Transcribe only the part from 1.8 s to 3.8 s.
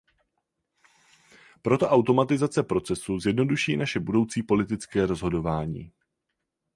automatizace procesu zjednoduší i